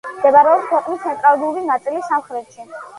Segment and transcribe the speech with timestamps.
[0.13, 2.73] მდებარეობს ქვეყნის ცენტრალური ნაწილის სამხრეთში.